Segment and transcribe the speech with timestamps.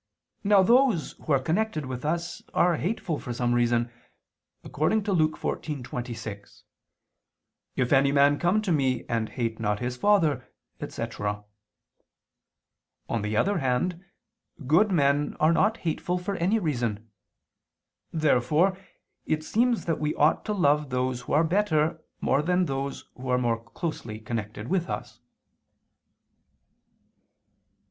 [0.43, 3.91] Now those who are connected with us are hateful for some reason,
[4.63, 6.63] according to Luke 14:26:
[7.75, 11.43] "If any man come to Me, and hate not his father," etc.
[13.09, 14.03] On the other hand
[14.65, 17.11] good men are not hateful for any reason.
[18.11, 18.75] Therefore
[19.27, 23.29] it seems that we ought to love those who are better more than those who
[23.29, 25.19] are more closely connected with us.